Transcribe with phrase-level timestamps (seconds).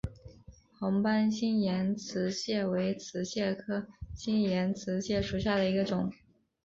[0.79, 3.85] 红斑新岩瓷蟹为瓷蟹科
[4.15, 6.11] 新岩瓷蟹属下的一个种。